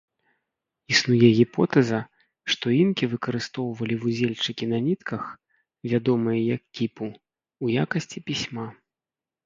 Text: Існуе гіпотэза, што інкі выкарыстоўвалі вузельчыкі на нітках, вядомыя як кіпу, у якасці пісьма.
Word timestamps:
Існуе 0.93 1.27
гіпотэза, 1.39 1.99
што 2.55 2.65
інкі 2.79 3.11
выкарыстоўвалі 3.13 3.95
вузельчыкі 4.07 4.65
на 4.75 4.79
нітках, 4.89 5.23
вядомыя 5.95 6.39
як 6.55 6.63
кіпу, 6.77 7.05
у 7.65 7.75
якасці 7.87 8.19
пісьма. 8.31 8.67